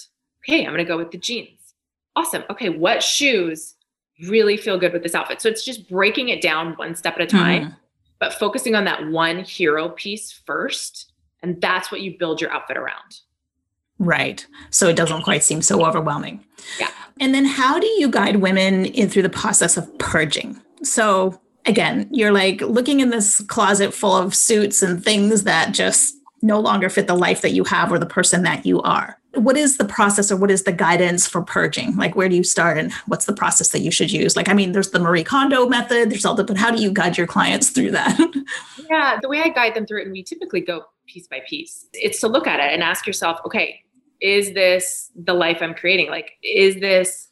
[0.45, 1.75] Okay, I'm going to go with the jeans.
[2.15, 2.45] Awesome.
[2.51, 3.75] Okay, what shoes
[4.29, 5.41] really feel good with this outfit?
[5.41, 7.77] So it's just breaking it down one step at a time, mm.
[8.21, 11.13] but focusing on that one hero piece first
[11.43, 13.21] and that's what you build your outfit around.
[13.99, 14.47] Right.
[14.71, 16.45] So it doesn't quite seem so overwhelming.
[16.79, 16.91] Yeah.
[17.21, 20.61] And then how do you guide women in through the process of purging?
[20.83, 26.15] So again, you're like looking in this closet full of suits and things that just
[26.41, 29.19] no longer fit the life that you have or the person that you are.
[29.35, 31.97] What is the process or what is the guidance for purging?
[31.97, 34.37] Like, where do you start and what's the process that you should use?
[34.37, 36.91] Like, I mean, there's the Marie Kondo method, there's all the, but how do you
[36.91, 38.19] guide your clients through that?
[38.91, 41.87] yeah, the way I guide them through it, and we typically go piece by piece.
[41.93, 43.81] It's to look at it and ask yourself, okay,
[44.21, 46.11] is this the life I'm creating?
[46.11, 47.29] Like, is this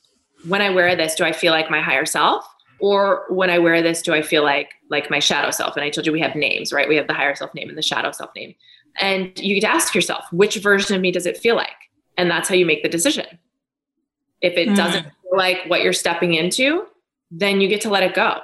[0.47, 2.47] when I wear this, do I feel like my higher self?
[2.79, 5.77] Or when I wear this, do I feel like like my shadow self?
[5.77, 6.89] And I told you we have names, right?
[6.89, 8.55] We have the higher self name and the shadow self name.
[9.01, 11.69] And you get to ask yourself, which version of me does it feel like?
[12.17, 13.27] And that's how you make the decision.
[14.41, 14.77] If it mm.
[14.77, 16.87] doesn't feel like what you're stepping into,
[17.31, 18.41] then you get to let it go.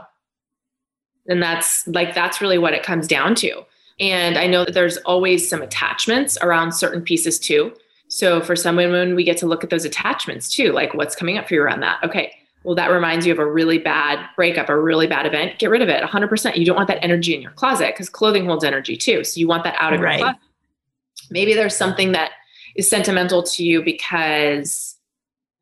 [1.28, 3.64] And that's like that's really what it comes down to.
[4.00, 7.74] And I know that there's always some attachments around certain pieces too.
[8.08, 11.38] So for some women, we get to look at those attachments too, like what's coming
[11.38, 12.02] up for you around that.
[12.04, 12.32] Okay,
[12.64, 15.58] well, that reminds you of a really bad breakup, a really bad event.
[15.58, 16.56] Get rid of it 100%.
[16.56, 19.24] You don't want that energy in your closet because clothing holds energy too.
[19.24, 20.18] So you want that out of right.
[20.18, 20.40] your closet.
[21.30, 22.32] Maybe there's something that
[22.76, 24.96] is sentimental to you because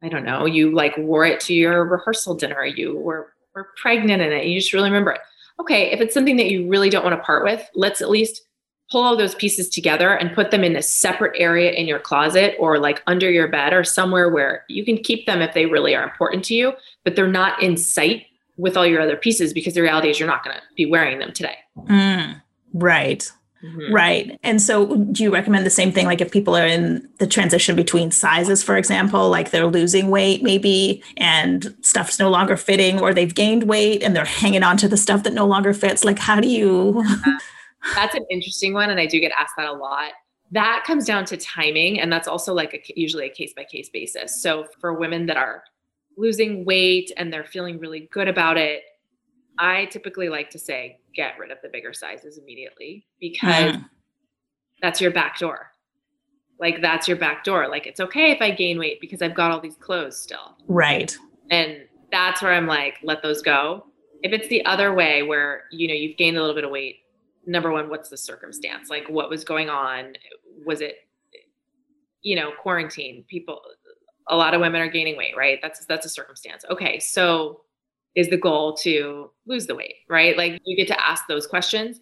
[0.03, 4.23] I don't know, you like wore it to your rehearsal dinner, you were, were pregnant
[4.23, 5.21] in it, you just really remember it.
[5.61, 8.43] Okay, if it's something that you really don't want to part with, let's at least
[8.91, 12.57] pull all those pieces together and put them in a separate area in your closet
[12.59, 15.95] or like under your bed or somewhere where you can keep them if they really
[15.95, 16.73] are important to you,
[17.05, 20.29] but they're not in sight with all your other pieces because the reality is you're
[20.29, 21.57] not going to be wearing them today.
[21.79, 22.43] Mm,
[22.75, 23.31] right.
[23.63, 23.93] Mm-hmm.
[23.93, 24.39] Right.
[24.43, 27.77] And so do you recommend the same thing like if people are in the transition
[27.77, 33.13] between sizes for example, like they're losing weight maybe and stuff's no longer fitting or
[33.13, 36.19] they've gained weight and they're hanging on to the stuff that no longer fits, like
[36.19, 37.05] how do you
[37.95, 40.13] That's an interesting one and I do get asked that a lot.
[40.53, 43.91] That comes down to timing and that's also like a, usually a case by case
[43.91, 44.43] basis.
[44.43, 45.63] So for women that are
[46.17, 48.83] losing weight and they're feeling really good about it,
[49.61, 53.85] I typically like to say get rid of the bigger sizes immediately because mm.
[54.81, 55.71] that's your back door.
[56.59, 57.69] Like that's your back door.
[57.69, 60.57] Like it's okay if I gain weight because I've got all these clothes still.
[60.67, 61.15] Right.
[61.51, 63.85] And that's where I'm like, let those go.
[64.23, 66.97] If it's the other way where, you know, you've gained a little bit of weight,
[67.47, 68.89] number one, what's the circumstance?
[68.89, 70.15] Like what was going on?
[70.65, 70.97] Was it,
[72.23, 73.25] you know, quarantine?
[73.29, 73.61] People,
[74.29, 75.59] a lot of women are gaining weight, right?
[75.61, 76.65] That's that's a circumstance.
[76.71, 77.63] Okay, so
[78.17, 80.37] is the goal to lose the weight, right?
[80.37, 82.01] Like you get to ask those questions.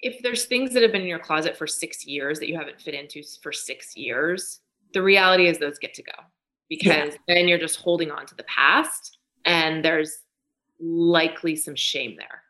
[0.00, 2.80] If there's things that have been in your closet for six years that you haven't
[2.80, 4.60] fit into for six years,
[4.94, 6.12] the reality is those get to go
[6.68, 7.18] because yeah.
[7.28, 10.18] then you're just holding on to the past and there's
[10.80, 12.42] likely some shame there.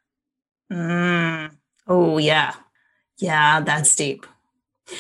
[0.79, 1.57] Mm.
[1.89, 2.55] Oh, yeah.
[3.19, 4.27] Yeah, that's deep.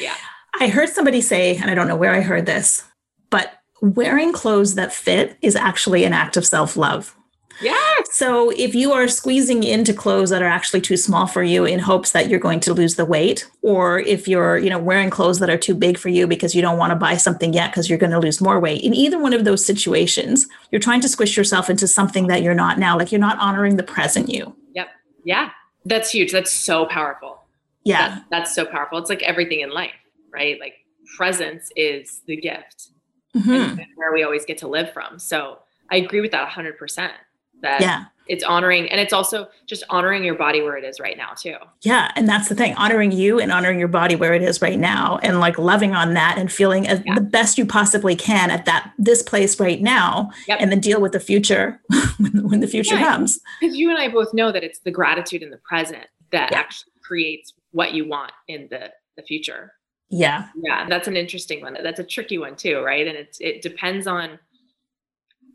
[0.00, 0.16] Yeah.
[0.58, 2.84] I heard somebody say, and I don't know where I heard this,
[3.30, 7.16] but wearing clothes that fit is actually an act of self love.
[7.60, 7.89] Yes.
[8.20, 11.78] So if you are squeezing into clothes that are actually too small for you in
[11.78, 15.38] hopes that you're going to lose the weight, or if you're, you know, wearing clothes
[15.38, 17.88] that are too big for you because you don't want to buy something yet because
[17.88, 21.08] you're going to lose more weight, in either one of those situations, you're trying to
[21.08, 22.98] squish yourself into something that you're not now.
[22.98, 24.54] Like you're not honoring the present you.
[24.74, 24.88] Yep.
[25.24, 25.50] Yeah.
[25.86, 26.30] That's huge.
[26.30, 27.44] That's so powerful.
[27.84, 28.08] Yeah.
[28.08, 28.98] That's, that's so powerful.
[28.98, 29.96] It's like everything in life,
[30.30, 30.60] right?
[30.60, 30.74] Like
[31.16, 32.88] presence is the gift
[33.34, 33.80] mm-hmm.
[33.94, 35.18] where we always get to live from.
[35.18, 37.12] So I agree with that 100%
[37.62, 41.18] that yeah it's honoring and it's also just honoring your body where it is right
[41.18, 44.40] now too yeah and that's the thing honoring you and honoring your body where it
[44.40, 47.14] is right now and like loving on that and feeling as yeah.
[47.16, 50.58] the best you possibly can at that this place right now yep.
[50.60, 51.80] and then deal with the future
[52.18, 54.92] when, when, the future yeah, comes because you and i both know that it's the
[54.92, 56.58] gratitude in the present that yeah.
[56.58, 59.72] actually creates what you want in the the future
[60.08, 63.60] yeah yeah that's an interesting one that's a tricky one too right and it's it
[63.60, 64.38] depends on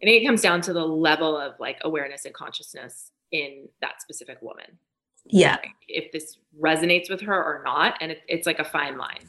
[0.02, 4.02] I think it comes down to the level of like awareness and consciousness in that
[4.02, 4.78] specific woman.
[5.26, 5.58] Yeah.
[5.62, 7.96] Like if this resonates with her or not.
[8.02, 9.28] And it, it's like a fine line.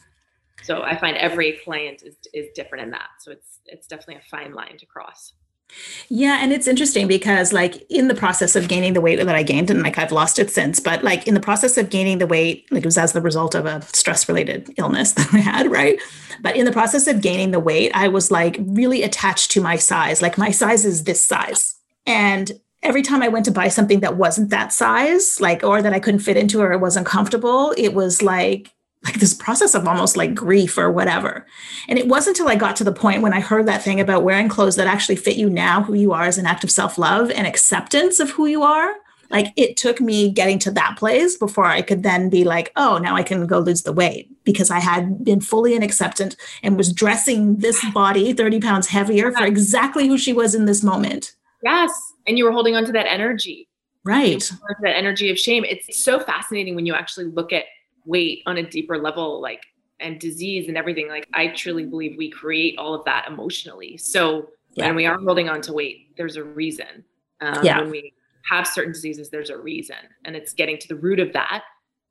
[0.62, 3.08] So I find every client is, is different in that.
[3.20, 5.32] So it's, it's definitely a fine line to cross.
[6.08, 9.42] Yeah, and it's interesting because like in the process of gaining the weight that I
[9.42, 12.26] gained, and like I've lost it since, but like in the process of gaining the
[12.26, 16.00] weight, like it was as the result of a stress-related illness that I had, right?
[16.40, 19.76] But in the process of gaining the weight, I was like really attached to my
[19.76, 20.22] size.
[20.22, 21.74] Like my size is this size.
[22.06, 22.52] And
[22.82, 26.00] every time I went to buy something that wasn't that size, like or that I
[26.00, 28.70] couldn't fit into or it wasn't comfortable, it was like
[29.04, 31.46] like this process of almost like grief or whatever.
[31.88, 34.24] And it wasn't until I got to the point when I heard that thing about
[34.24, 36.98] wearing clothes that actually fit you now, who you are as an act of self
[36.98, 38.94] love and acceptance of who you are.
[39.30, 42.98] Like it took me getting to that place before I could then be like, oh,
[42.98, 46.76] now I can go lose the weight because I had been fully in acceptance and
[46.76, 51.34] was dressing this body 30 pounds heavier for exactly who she was in this moment.
[51.62, 51.90] Yes.
[52.26, 53.68] And you were holding on to that energy.
[54.04, 54.48] Right.
[54.82, 55.64] That energy of shame.
[55.64, 57.64] It's so fascinating when you actually look at
[58.06, 59.62] weight on a deeper level like
[60.00, 64.48] and disease and everything like i truly believe we create all of that emotionally so
[64.72, 64.86] yeah.
[64.86, 67.04] when we are holding on to weight there's a reason
[67.40, 67.80] um, yeah.
[67.80, 68.12] when we
[68.48, 71.64] have certain diseases there's a reason and it's getting to the root of that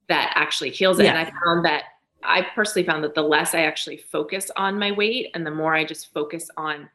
[0.09, 1.11] that actually heals it yeah.
[1.11, 1.83] and i found that
[2.23, 5.75] i personally found that the less i actually focus on my weight and the more
[5.75, 6.89] i just focus on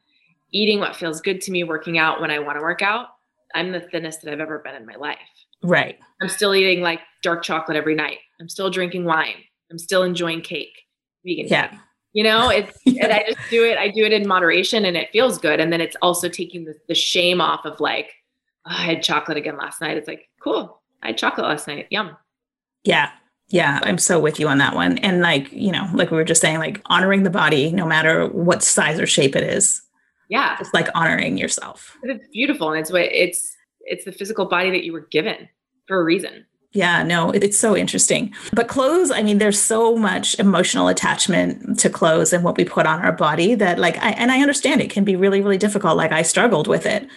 [0.52, 3.08] eating what feels good to me, working out when I want to work out,
[3.54, 5.18] I'm the thinnest that I've ever been in my life.
[5.62, 5.98] Right.
[6.22, 8.18] I'm still eating like dark chocolate every night.
[8.40, 9.34] I'm still drinking wine.
[9.70, 10.76] I'm still enjoying cake,
[11.24, 11.68] vegan Yeah.
[11.68, 11.78] cake.
[12.12, 13.78] You know, it's and I just do it.
[13.78, 15.60] I do it in moderation, and it feels good.
[15.60, 18.10] And then it's also taking the, the shame off of like,
[18.66, 19.96] "Oh, I had chocolate again last night.
[19.96, 21.86] It's like, cool, I had chocolate last night.
[21.90, 22.16] Yum.
[22.84, 23.10] Yeah.
[23.52, 24.98] Yeah, I'm so with you on that one.
[24.98, 28.26] And like, you know, like we were just saying, like honoring the body, no matter
[28.28, 29.82] what size or shape it is,
[30.30, 31.98] Yeah, just like honoring yourself.
[32.02, 35.48] it's beautiful, and it's what it's it's the physical body that you were given
[35.86, 36.46] for a reason.
[36.72, 38.32] Yeah, no, it's so interesting.
[38.52, 42.86] But clothes, I mean, there's so much emotional attachment to clothes and what we put
[42.86, 45.96] on our body that, like, I, and I understand it can be really, really difficult.
[45.96, 47.08] Like, I struggled with it.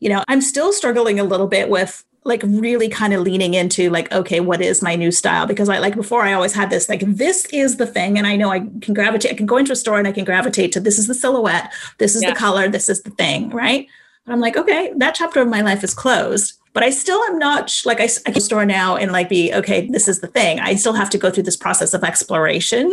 [0.00, 3.90] You know, I'm still struggling a little bit with like really kind of leaning into
[3.90, 6.88] like okay what is my new style because i like before i always had this
[6.88, 9.72] like this is the thing and i know i can gravitate i can go into
[9.72, 12.30] a store and i can gravitate to this is the silhouette this is Yeah.
[12.30, 13.86] the color this is the thing right
[14.24, 17.38] but i'm like okay that chapter of my life is closed but i still am
[17.38, 20.60] not like I, I can store now and like be okay this is the thing
[20.60, 22.90] i still have to go through this process of exploration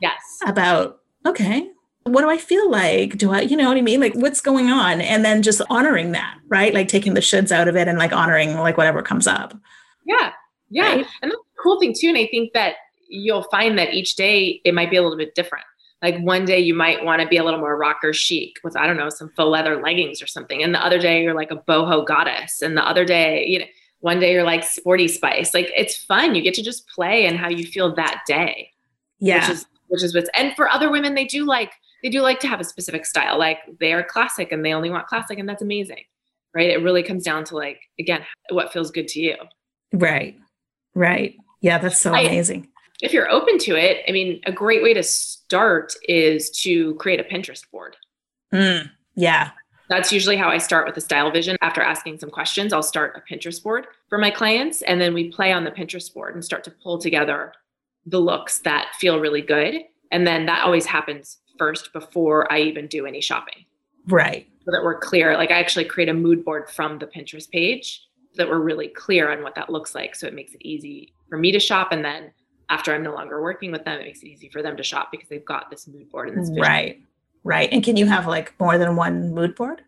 [0.00, 0.20] Yes.
[0.44, 1.68] about okay
[2.04, 4.70] what do i feel like do i you know what i mean like what's going
[4.70, 7.98] on and then just honoring that right like taking the shoulds out of it and
[7.98, 9.54] like honoring like whatever comes up
[10.04, 10.32] Yeah.
[10.70, 10.84] Yeah.
[10.88, 11.06] Right.
[11.22, 12.08] And that's the cool thing too.
[12.08, 12.74] And I think that
[13.08, 15.64] you'll find that each day it might be a little bit different.
[16.00, 18.86] Like one day you might want to be a little more rocker chic with, I
[18.86, 20.62] don't know, some faux leather leggings or something.
[20.62, 22.62] And the other day you're like a boho goddess.
[22.62, 23.66] And the other day, you know,
[24.00, 25.52] one day you're like sporty spice.
[25.54, 26.34] Like it's fun.
[26.34, 28.70] You get to just play and how you feel that day.
[29.20, 32.20] yeah Which is which is what's and for other women they do like they do
[32.20, 33.38] like to have a specific style.
[33.38, 36.04] Like they are classic and they only want classic and that's amazing.
[36.54, 36.70] Right.
[36.70, 39.36] It really comes down to like, again, what feels good to you.
[39.92, 40.36] right
[40.94, 42.68] right yeah that's so I- amazing
[43.00, 47.18] if you're open to it, I mean, a great way to start is to create
[47.18, 47.96] a Pinterest board.
[48.54, 49.50] Mm, yeah
[49.88, 51.56] That's usually how I start with the style vision.
[51.62, 54.82] After asking some questions, I'll start a Pinterest board for my clients.
[54.82, 57.52] And then we play on the Pinterest board and start to pull together
[58.06, 59.82] the looks that feel really good.
[60.12, 63.64] And then that always happens first before I even do any shopping
[64.08, 65.36] right so that we're clear.
[65.36, 68.88] Like I actually create a mood board from the Pinterest page so that we're really
[68.88, 70.14] clear on what that looks like.
[70.14, 71.92] So it makes it easy for me to shop.
[71.92, 72.32] And then
[72.70, 75.08] after I'm no longer working with them, it makes it easy for them to shop
[75.10, 77.02] because they've got this mood board and this vision right
[77.44, 79.82] right and can you have like more than one mood board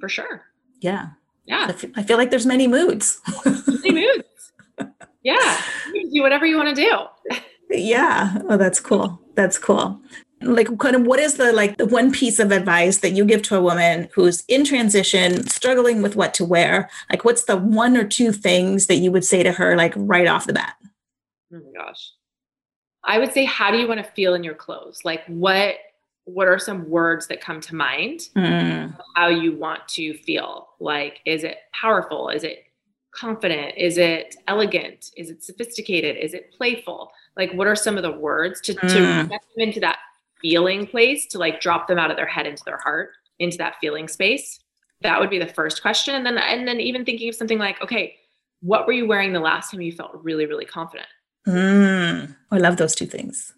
[0.00, 0.42] for sure.
[0.80, 1.08] yeah
[1.46, 1.66] Yeah.
[1.68, 4.52] I feel, I feel like there's many moods Many moods.
[5.22, 5.60] Yeah.
[5.92, 7.36] You can do whatever you want to do.
[7.70, 10.00] yeah oh that's cool that's cool
[10.42, 13.42] like kind of what is the like the one piece of advice that you give
[13.42, 17.96] to a woman who's in transition struggling with what to wear like what's the one
[17.96, 20.74] or two things that you would say to her like right off the bat
[21.52, 22.12] Oh my gosh.
[23.02, 25.00] I would say, how do you want to feel in your clothes?
[25.04, 25.74] Like what
[26.24, 28.28] what are some words that come to mind?
[28.36, 30.68] Mm, how you want to feel.
[30.78, 32.28] Like, is it powerful?
[32.28, 32.66] Is it
[33.12, 33.74] confident?
[33.76, 35.10] Is it elegant?
[35.16, 36.18] Is it sophisticated?
[36.18, 37.10] Is it playful?
[37.36, 39.28] Like, what are some of the words to, to Mm.
[39.28, 39.98] get them into that
[40.40, 43.76] feeling place to like drop them out of their head into their heart, into that
[43.80, 44.60] feeling space?
[45.02, 46.14] That would be the first question.
[46.14, 48.16] And then, and then even thinking of something like, okay,
[48.60, 51.08] what were you wearing the last time you felt really, really confident?
[51.46, 52.36] mm.
[52.50, 53.54] i love those two things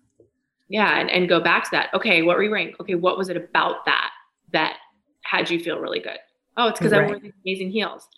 [0.69, 1.93] Yeah, and, and go back to that.
[1.93, 2.75] Okay, what were you wearing?
[2.81, 4.11] Okay, what was it about that
[4.53, 4.77] that
[5.23, 6.19] had you feel really good?
[6.57, 8.09] Oh, it's because I wore these amazing heels.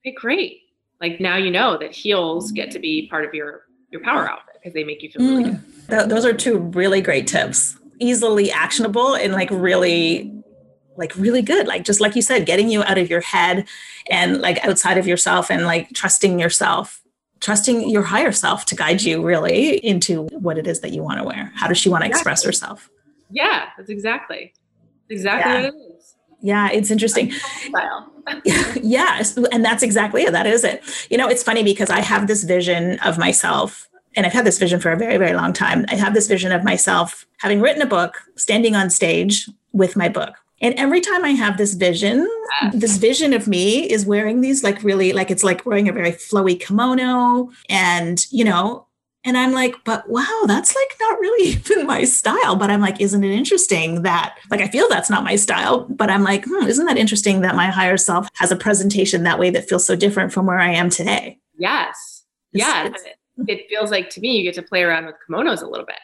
[0.00, 0.60] Okay, great.
[1.00, 4.54] Like now you know that heels get to be part of your your power outfit
[4.54, 5.52] because they make you feel really good.
[5.54, 5.88] Mm.
[5.88, 10.32] Th- those are two really great tips easily actionable and like really
[10.96, 11.66] like really good.
[11.66, 13.66] Like just like you said getting you out of your head
[14.10, 17.00] and like outside of yourself and like trusting yourself
[17.40, 21.18] trusting your higher self to guide you really into what it is that you want
[21.18, 21.52] to wear.
[21.56, 22.88] How does she want to express herself?
[23.30, 24.54] Yeah, that's exactly
[25.10, 25.62] exactly Yeah.
[25.64, 26.14] what it is.
[26.40, 27.32] yeah it's interesting.
[28.82, 30.82] Yes and that's exactly it that is it.
[31.10, 34.58] You know it's funny because i have this vision of myself and i've had this
[34.58, 35.84] vision for a very very long time.
[35.88, 40.08] I have this vision of myself having written a book standing on stage with my
[40.08, 40.34] book.
[40.60, 42.26] And every time i have this vision
[42.72, 46.12] this vision of me is wearing these like really like it's like wearing a very
[46.12, 48.86] flowy kimono and you know
[49.24, 52.54] and i'm like but wow that's like not really even my style.
[52.56, 56.08] But i'm like isn't it interesting that like i feel that's not my style but
[56.10, 59.50] i'm like hmm, isn't that interesting that my higher self has a presentation that way
[59.50, 61.38] that feels so different from where i am today?
[61.58, 62.24] Yes.
[62.52, 62.86] It's- Yeah.
[62.86, 63.04] it's-
[63.48, 65.98] It, feels like to me you get to play around with kimonos a little bit.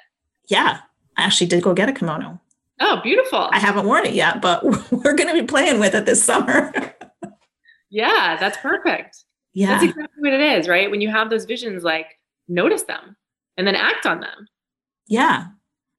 [0.48, 0.80] yeah
[1.16, 2.40] i actually did go get a kimono
[2.80, 3.48] Oh, beautiful.
[3.52, 6.72] i haven't worn it yet but we're going to be playing with it this summer
[7.90, 9.24] yeah, that's perfect.
[9.52, 10.90] yeah That's exactly what it is, right?
[10.90, 12.06] When you have those visions, like
[12.48, 13.16] notice them
[13.56, 14.46] and then act on them.
[15.08, 15.46] Yeah.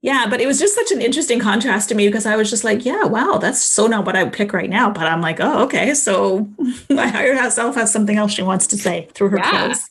[0.01, 2.63] Yeah, but it was just such an interesting contrast to me because I was just
[2.63, 4.89] like, yeah, wow, that's so not what I would pick right now.
[4.89, 5.93] But I'm like, oh, okay.
[5.93, 6.49] So
[6.89, 9.49] my higher self has something else she wants to say through her yeah.
[9.51, 9.89] clothes.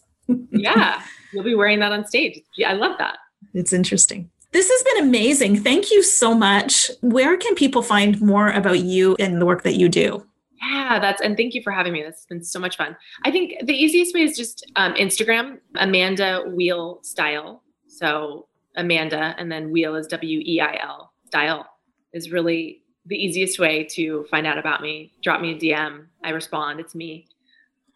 [0.51, 1.03] yeah.
[1.33, 2.41] You'll be wearing that on stage.
[2.57, 3.19] Yeah, I love that.
[3.55, 4.31] It's interesting.
[4.53, 5.63] This has been amazing.
[5.63, 6.91] Thank you so much.
[7.03, 10.27] Where can people find more about you and the work that you do?
[10.61, 12.03] Yeah, that's and thank you for having me.
[12.03, 12.97] This has been so much fun.
[13.25, 17.63] I think the easiest way is just um, Instagram, Amanda Weil Style.
[17.87, 21.13] So Amanda and then Weil is W E I L.
[21.27, 21.67] Style
[22.13, 25.13] is really the easiest way to find out about me.
[25.23, 26.07] Drop me a DM.
[26.23, 26.81] I respond.
[26.81, 27.27] It's me.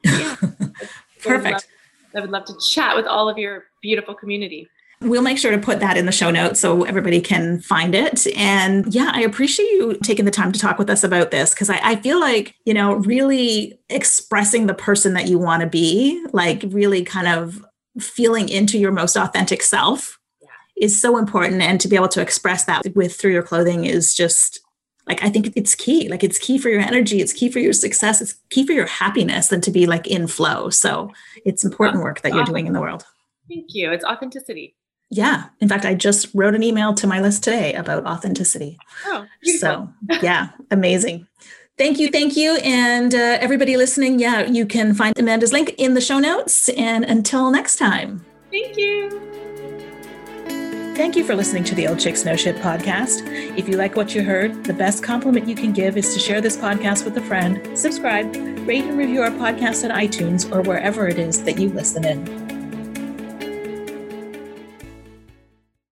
[0.04, 0.36] Yeah.
[1.22, 1.66] Perfect.
[2.14, 4.68] I would, love, I would love to chat with all of your beautiful community.
[5.00, 8.26] We'll make sure to put that in the show notes so everybody can find it.
[8.36, 11.68] And yeah, I appreciate you taking the time to talk with us about this because
[11.68, 16.24] I, I, feel like, you know, really expressing the person that you want to be,
[16.32, 17.64] like really kind of
[18.00, 20.48] feeling into your most authentic self yeah.
[20.76, 21.60] is so important.
[21.60, 24.60] And to be able to express that with through your clothing is just
[25.06, 26.08] like I think it's key.
[26.08, 28.86] Like it's key for your energy, it's key for your success, it's key for your
[28.86, 30.70] happiness and to be like in flow.
[30.70, 31.12] So
[31.44, 33.04] it's important work that you're doing in the world.
[33.48, 33.92] Thank you.
[33.92, 34.74] It's authenticity.
[35.10, 35.44] Yeah.
[35.60, 38.78] In fact, I just wrote an email to my list today about authenticity.
[39.06, 39.26] Oh,
[39.58, 39.88] so
[40.22, 41.26] yeah, amazing.
[41.76, 42.08] Thank you.
[42.08, 42.56] Thank you.
[42.64, 46.68] And uh, everybody listening, yeah, you can find Amanda's link in the show notes.
[46.70, 48.24] And until next time.
[48.50, 49.42] Thank you.
[50.94, 53.26] Thank you for listening to the Old Chicks No Shit podcast.
[53.58, 56.40] If you like what you heard, the best compliment you can give is to share
[56.40, 58.32] this podcast with a friend, subscribe,
[58.64, 62.43] rate and review our podcast on iTunes or wherever it is that you listen in.